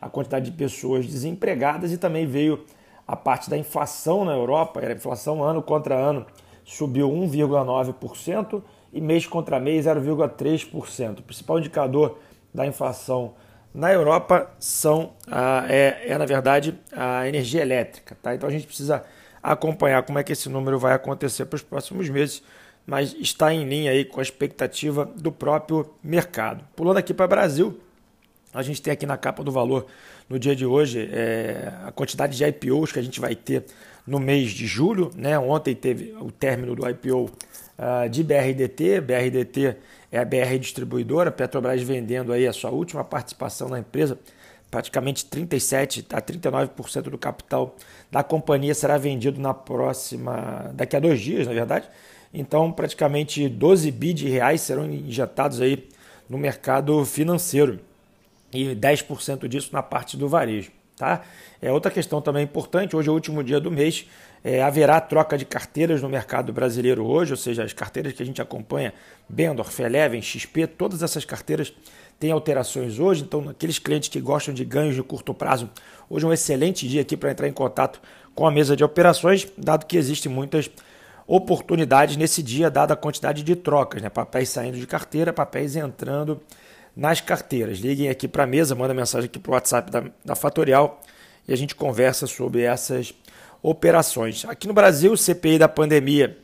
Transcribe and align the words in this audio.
a 0.00 0.08
quantidade 0.08 0.44
de 0.44 0.56
pessoas 0.56 1.04
desempregadas 1.04 1.90
e 1.90 1.98
também 1.98 2.28
veio 2.28 2.64
a 3.08 3.16
parte 3.16 3.50
da 3.50 3.58
inflação 3.58 4.24
na 4.24 4.34
Europa, 4.34 4.78
era 4.80 4.92
inflação 4.92 5.42
ano 5.42 5.60
contra 5.60 5.96
ano 5.96 6.24
subiu 6.64 7.10
1,9% 7.10 8.62
e 8.92 9.00
mês 9.00 9.26
contra 9.26 9.58
mês 9.58 9.86
0,3%. 9.86 11.18
O 11.18 11.22
principal 11.22 11.58
indicador 11.58 12.18
da 12.54 12.64
inflação 12.64 13.34
na 13.74 13.92
Europa 13.92 14.48
são 14.60 15.10
é, 15.68 16.04
é, 16.06 16.16
na 16.16 16.24
verdade 16.24 16.78
a 16.92 17.26
energia 17.26 17.62
elétrica, 17.62 18.16
tá? 18.22 18.32
Então 18.32 18.48
a 18.48 18.52
gente 18.52 18.64
precisa 18.64 19.04
acompanhar 19.42 20.02
como 20.02 20.18
é 20.18 20.22
que 20.22 20.32
esse 20.32 20.48
número 20.48 20.78
vai 20.78 20.92
acontecer 20.92 21.46
para 21.46 21.56
os 21.56 21.62
próximos 21.62 22.08
meses, 22.08 22.42
mas 22.86 23.14
está 23.18 23.52
em 23.52 23.68
linha 23.68 23.90
aí 23.90 24.04
com 24.04 24.20
a 24.20 24.22
expectativa 24.22 25.04
do 25.04 25.30
próprio 25.30 25.90
mercado. 26.02 26.64
Pulando 26.74 26.98
aqui 26.98 27.14
para 27.14 27.26
o 27.26 27.28
Brasil, 27.28 27.80
a 28.52 28.62
gente 28.62 28.82
tem 28.82 28.92
aqui 28.92 29.06
na 29.06 29.16
capa 29.16 29.44
do 29.44 29.52
valor 29.52 29.86
no 30.28 30.38
dia 30.38 30.56
de 30.56 30.66
hoje 30.66 31.08
é, 31.12 31.72
a 31.86 31.92
quantidade 31.92 32.36
de 32.36 32.44
IPOs 32.44 32.92
que 32.92 32.98
a 32.98 33.02
gente 33.02 33.20
vai 33.20 33.34
ter 33.34 33.64
no 34.06 34.18
mês 34.18 34.50
de 34.50 34.66
julho. 34.66 35.10
Né? 35.16 35.38
Ontem 35.38 35.74
teve 35.74 36.14
o 36.20 36.30
término 36.30 36.74
do 36.74 36.88
IPO 36.88 37.26
uh, 37.26 37.30
ah, 37.78 38.06
de 38.08 38.22
BRDT. 38.22 39.00
BRDT 39.00 39.76
é 40.10 40.18
a 40.18 40.24
BR 40.24 40.58
distribuidora, 40.58 41.30
Petrobras 41.30 41.82
vendendo 41.82 42.32
aí 42.32 42.46
a 42.46 42.52
sua 42.52 42.70
última 42.70 43.04
participação 43.04 43.68
na 43.68 43.78
empresa, 43.78 44.18
praticamente 44.70 45.24
37 45.24 46.06
a 46.12 46.22
39% 46.22 47.02
do 47.02 47.18
capital 47.18 47.74
da 48.10 48.22
companhia 48.22 48.74
será 48.74 48.96
vendido 48.96 49.40
na 49.40 49.52
próxima, 49.52 50.70
daqui 50.74 50.96
a 50.96 51.00
dois 51.00 51.20
dias, 51.20 51.46
na 51.46 51.52
verdade. 51.52 51.88
Então, 52.32 52.70
praticamente 52.70 53.48
12 53.48 53.90
bi 53.90 54.12
de 54.12 54.28
reais 54.28 54.60
serão 54.60 54.88
injetados 54.90 55.60
aí 55.60 55.88
no 56.28 56.38
mercado 56.38 57.04
financeiro 57.04 57.80
e 58.52 58.74
10% 58.74 59.48
disso 59.48 59.70
na 59.72 59.82
parte 59.82 60.16
do 60.16 60.28
varejo. 60.28 60.70
Tá? 60.96 61.22
É 61.60 61.72
outra 61.72 61.90
questão 61.90 62.20
também 62.20 62.44
importante, 62.44 62.94
hoje 62.94 63.08
é 63.08 63.10
o 63.10 63.14
último 63.14 63.42
dia 63.42 63.58
do 63.58 63.70
mês, 63.70 64.06
é, 64.44 64.62
haverá 64.62 65.00
troca 65.00 65.36
de 65.36 65.44
carteiras 65.44 66.02
no 66.02 66.08
mercado 66.08 66.52
brasileiro 66.52 67.04
hoje, 67.04 67.32
ou 67.32 67.36
seja, 67.36 67.64
as 67.64 67.72
carteiras 67.72 68.12
que 68.12 68.22
a 68.22 68.26
gente 68.26 68.40
acompanha, 68.40 68.92
Bendorf, 69.28 69.82
Eleven, 69.82 70.20
XP, 70.20 70.66
todas 70.66 71.02
essas 71.02 71.24
carteiras 71.24 71.72
têm 72.20 72.30
alterações 72.30 72.98
hoje, 72.98 73.22
então 73.22 73.48
aqueles 73.48 73.78
clientes 73.78 74.10
que 74.10 74.20
gostam 74.20 74.52
de 74.52 74.62
ganhos 74.62 74.94
de 74.94 75.02
curto 75.02 75.32
prazo, 75.32 75.70
hoje 76.08 76.26
é 76.26 76.28
um 76.28 76.32
excelente 76.32 76.86
dia 76.86 77.00
aqui 77.00 77.16
para 77.16 77.30
entrar 77.30 77.48
em 77.48 77.52
contato 77.52 77.98
com 78.34 78.46
a 78.46 78.50
mesa 78.50 78.76
de 78.76 78.84
operações, 78.84 79.48
dado 79.56 79.86
que 79.86 79.96
existem 79.96 80.30
muitas 80.30 80.70
oportunidades 81.26 82.18
nesse 82.18 82.42
dia, 82.42 82.70
dada 82.70 82.92
a 82.92 82.96
quantidade 82.96 83.42
de 83.42 83.56
trocas, 83.56 84.02
né? 84.02 84.10
papéis 84.10 84.50
saindo 84.50 84.76
de 84.76 84.86
carteira, 84.86 85.32
papéis 85.32 85.74
entrando 85.76 86.40
nas 86.94 87.22
carteiras. 87.22 87.78
Liguem 87.78 88.10
aqui 88.10 88.28
para 88.28 88.44
a 88.44 88.46
mesa, 88.46 88.74
manda 88.74 88.92
mensagem 88.92 89.26
aqui 89.26 89.38
para 89.38 89.50
o 89.50 89.54
WhatsApp 89.54 89.90
da, 89.90 90.04
da 90.22 90.34
Fatorial 90.34 91.00
e 91.48 91.54
a 91.54 91.56
gente 91.56 91.74
conversa 91.74 92.26
sobre 92.26 92.62
essas 92.62 93.14
operações. 93.62 94.44
Aqui 94.44 94.68
no 94.68 94.74
Brasil, 94.74 95.12
o 95.12 95.16
CPI 95.16 95.58
da 95.58 95.68
pandemia 95.68 96.36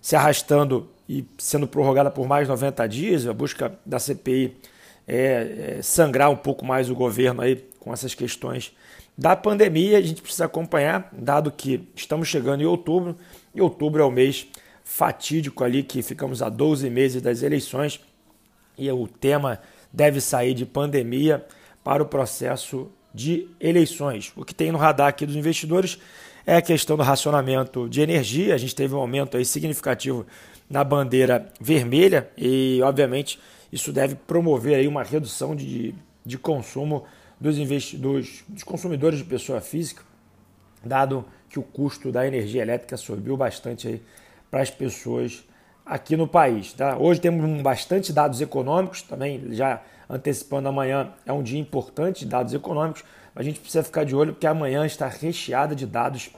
se 0.00 0.14
arrastando 0.14 0.88
e 1.08 1.24
sendo 1.36 1.66
prorrogada 1.66 2.12
por 2.12 2.28
mais 2.28 2.46
90 2.46 2.86
dias, 2.86 3.26
a 3.26 3.32
busca 3.32 3.76
da 3.84 3.98
CPI 3.98 4.56
é, 5.06 5.76
é 5.78 5.82
sangrar 5.82 6.30
um 6.30 6.36
pouco 6.36 6.64
mais 6.64 6.90
o 6.90 6.94
governo 6.94 7.42
aí 7.42 7.56
com 7.78 7.92
essas 7.92 8.14
questões 8.14 8.72
da 9.16 9.36
pandemia. 9.36 9.98
A 9.98 10.02
gente 10.02 10.22
precisa 10.22 10.46
acompanhar, 10.46 11.08
dado 11.12 11.50
que 11.50 11.88
estamos 11.94 12.28
chegando 12.28 12.62
em 12.62 12.66
outubro, 12.66 13.16
e 13.54 13.60
outubro 13.60 14.02
é 14.02 14.04
o 14.04 14.10
mês 14.10 14.46
fatídico 14.84 15.64
ali 15.64 15.82
que 15.82 16.02
ficamos 16.02 16.42
a 16.42 16.48
12 16.48 16.88
meses 16.90 17.20
das 17.20 17.42
eleições 17.42 18.00
e 18.78 18.90
o 18.90 19.06
tema 19.06 19.60
deve 19.92 20.20
sair 20.20 20.54
de 20.54 20.66
pandemia 20.66 21.44
para 21.82 22.02
o 22.02 22.06
processo 22.06 22.90
de 23.14 23.48
eleições. 23.58 24.32
O 24.36 24.44
que 24.44 24.54
tem 24.54 24.70
no 24.70 24.78
radar 24.78 25.08
aqui 25.08 25.24
dos 25.24 25.36
investidores 25.36 25.98
é 26.46 26.56
a 26.56 26.62
questão 26.62 26.96
do 26.96 27.02
racionamento 27.02 27.88
de 27.88 28.00
energia. 28.00 28.54
A 28.54 28.58
gente 28.58 28.74
teve 28.74 28.94
um 28.94 28.98
aumento 28.98 29.36
aí 29.36 29.44
significativo 29.44 30.26
na 30.68 30.84
bandeira 30.84 31.48
vermelha 31.60 32.28
e, 32.36 32.80
obviamente, 32.82 33.38
isso 33.72 33.92
deve 33.92 34.14
promover 34.14 34.76
aí 34.76 34.88
uma 34.88 35.02
redução 35.02 35.54
de, 35.54 35.94
de 36.24 36.38
consumo 36.38 37.04
dos, 37.40 37.58
investidores, 37.58 38.44
dos 38.48 38.62
consumidores 38.62 39.18
de 39.18 39.24
pessoa 39.24 39.60
física, 39.60 40.02
dado 40.84 41.24
que 41.48 41.58
o 41.58 41.62
custo 41.62 42.10
da 42.10 42.26
energia 42.26 42.62
elétrica 42.62 42.96
subiu 42.96 43.36
bastante 43.36 43.88
aí 43.88 44.02
para 44.50 44.62
as 44.62 44.70
pessoas 44.70 45.44
aqui 45.84 46.16
no 46.16 46.26
país. 46.26 46.72
Tá? 46.72 46.96
Hoje 46.98 47.20
temos 47.20 47.62
bastante 47.62 48.12
dados 48.12 48.40
econômicos, 48.40 49.02
também 49.02 49.54
já 49.54 49.82
antecipando 50.08 50.68
amanhã 50.68 51.12
é 51.24 51.32
um 51.32 51.42
dia 51.42 51.58
importante 51.58 52.20
de 52.20 52.26
dados 52.26 52.54
econômicos, 52.54 53.04
a 53.34 53.42
gente 53.42 53.60
precisa 53.60 53.84
ficar 53.84 54.04
de 54.04 54.16
olho 54.16 54.32
porque 54.32 54.46
amanhã 54.46 54.86
está 54.86 55.08
recheada 55.08 55.74
de 55.74 55.86
dados 55.86 56.30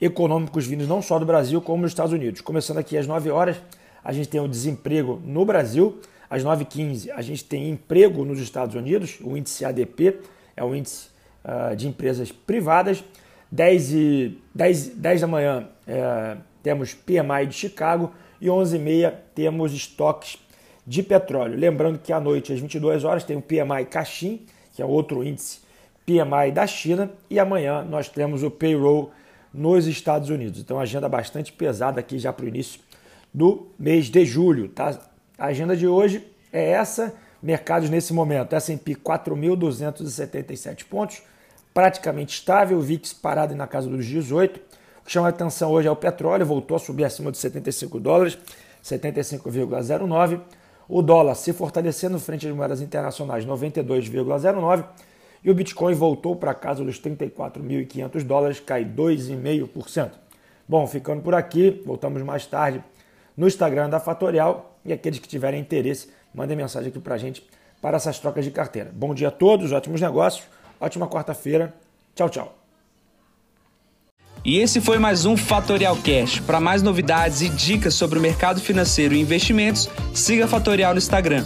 econômicos 0.00 0.66
vindos 0.66 0.88
não 0.88 1.02
só 1.02 1.18
do 1.18 1.26
Brasil 1.26 1.60
como 1.60 1.82
dos 1.82 1.90
Estados 1.90 2.12
Unidos. 2.12 2.40
Começando 2.40 2.78
aqui 2.78 2.96
às 2.96 3.06
9 3.06 3.30
horas, 3.30 3.56
a 4.02 4.12
gente 4.12 4.28
tem 4.28 4.40
o 4.40 4.48
desemprego 4.48 5.20
no 5.24 5.44
Brasil, 5.44 6.00
às 6.30 6.44
9h15 6.44 7.10
a 7.14 7.22
gente 7.22 7.44
tem 7.44 7.70
emprego 7.70 8.24
nos 8.24 8.38
Estados 8.38 8.74
Unidos, 8.74 9.18
o 9.22 9.36
índice 9.36 9.64
ADP, 9.64 10.18
é 10.56 10.64
o 10.64 10.74
índice 10.74 11.08
uh, 11.44 11.74
de 11.74 11.88
empresas 11.88 12.32
privadas. 12.32 13.02
10, 13.50 13.92
e, 13.92 14.38
10, 14.54 14.88
10 14.96 15.20
da 15.22 15.26
manhã 15.26 15.68
é, 15.86 16.36
temos 16.62 16.92
PMI 16.92 17.46
de 17.48 17.54
Chicago, 17.54 18.12
e 18.40 18.46
11h30 18.46 19.14
temos 19.34 19.72
estoques 19.72 20.38
de 20.86 21.02
petróleo. 21.02 21.58
Lembrando 21.58 21.98
que 21.98 22.12
à 22.12 22.20
noite, 22.20 22.52
às 22.52 22.60
22 22.60 23.04
horas, 23.04 23.24
tem 23.24 23.36
o 23.36 23.42
PMI 23.42 23.86
Caixin, 23.90 24.46
que 24.74 24.82
é 24.82 24.84
outro 24.84 25.24
índice 25.24 25.60
PMI 26.06 26.52
da 26.52 26.66
China, 26.66 27.10
e 27.28 27.38
amanhã 27.38 27.82
nós 27.82 28.08
temos 28.08 28.42
o 28.42 28.50
payroll 28.50 29.10
nos 29.52 29.86
Estados 29.86 30.30
Unidos. 30.30 30.60
Então, 30.60 30.78
agenda 30.78 31.08
bastante 31.08 31.52
pesada 31.52 32.00
aqui 32.00 32.18
já 32.18 32.32
para 32.32 32.44
o 32.44 32.48
início 32.48 32.80
do 33.32 33.68
mês 33.78 34.06
de 34.06 34.24
julho. 34.24 34.68
Tá? 34.68 34.98
A 35.38 35.46
agenda 35.46 35.76
de 35.76 35.86
hoje 35.86 36.26
é 36.52 36.70
essa. 36.70 37.14
Mercados 37.40 37.88
nesse 37.88 38.12
momento, 38.12 38.56
S&P 38.56 38.96
4.277 38.96 40.84
pontos, 40.86 41.22
praticamente 41.72 42.34
estável, 42.34 42.78
o 42.78 42.80
VIX 42.80 43.12
parado 43.12 43.54
na 43.54 43.68
casa 43.68 43.88
dos 43.88 44.04
18, 44.04 44.58
que 45.04 45.12
chama 45.12 45.28
a 45.28 45.30
atenção 45.30 45.70
hoje 45.70 45.86
é 45.86 45.90
o 45.90 45.94
petróleo, 45.94 46.44
voltou 46.44 46.76
a 46.76 46.80
subir 46.80 47.04
acima 47.04 47.30
dos 47.30 47.38
75 47.38 48.00
dólares, 48.00 48.36
75,09. 48.82 50.40
O 50.88 51.00
dólar 51.00 51.36
se 51.36 51.52
fortalecendo 51.52 52.18
frente 52.18 52.48
às 52.48 52.52
moedas 52.52 52.80
internacionais 52.80 53.46
92,09 53.46 54.84
e 55.44 55.50
o 55.52 55.54
Bitcoin 55.54 55.94
voltou 55.94 56.34
para 56.34 56.52
casa 56.54 56.82
dos 56.82 57.00
34.500 57.00 58.24
dólares, 58.24 58.58
cai 58.58 58.84
2,5%. 58.84 60.10
Bom, 60.66 60.84
ficando 60.88 61.22
por 61.22 61.36
aqui, 61.36 61.80
voltamos 61.86 62.20
mais 62.22 62.44
tarde 62.46 62.82
no 63.38 63.46
Instagram 63.46 63.88
da 63.88 64.00
Fatorial 64.00 64.76
e 64.84 64.92
aqueles 64.92 65.20
que 65.20 65.28
tiverem 65.28 65.60
interesse, 65.60 66.08
mandem 66.34 66.56
mensagem 66.56 66.88
aqui 66.88 66.98
para 66.98 67.14
a 67.14 67.18
gente 67.18 67.46
para 67.80 67.96
essas 67.96 68.18
trocas 68.18 68.44
de 68.44 68.50
carteira. 68.50 68.90
Bom 68.92 69.14
dia 69.14 69.28
a 69.28 69.30
todos, 69.30 69.70
ótimos 69.70 70.00
negócios, 70.00 70.44
ótima 70.80 71.06
quarta-feira. 71.06 71.72
Tchau, 72.16 72.28
tchau. 72.28 72.58
E 74.44 74.58
esse 74.58 74.80
foi 74.80 74.98
mais 74.98 75.24
um 75.24 75.36
Fatorial 75.36 75.96
Cash. 75.96 76.40
Para 76.40 76.58
mais 76.58 76.82
novidades 76.82 77.40
e 77.40 77.48
dicas 77.48 77.94
sobre 77.94 78.18
o 78.18 78.22
mercado 78.22 78.60
financeiro 78.60 79.14
e 79.14 79.20
investimentos, 79.20 79.88
siga 80.12 80.46
a 80.46 80.48
Fatorial 80.48 80.92
no 80.92 80.98
Instagram, 80.98 81.44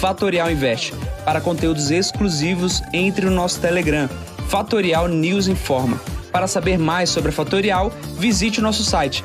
@fatorialinvest. 0.00 0.92
Para 1.24 1.40
conteúdos 1.40 1.92
exclusivos, 1.92 2.82
entre 2.92 3.26
no 3.26 3.32
nosso 3.32 3.60
Telegram, 3.60 4.08
Fatorial 4.48 5.06
News 5.06 5.46
Informa. 5.46 6.00
Para 6.32 6.48
saber 6.48 6.78
mais 6.78 7.10
sobre 7.10 7.30
a 7.30 7.32
Fatorial, 7.32 7.92
visite 8.18 8.58
o 8.58 8.62
nosso 8.62 8.82
site 8.84 9.24